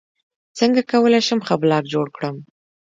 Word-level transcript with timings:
څنګه 0.57 0.81
کولی 0.91 1.21
شم 1.27 1.39
ښه 1.47 1.55
بلاګ 1.61 1.83
جوړ 1.93 2.07
کړم 2.15 2.35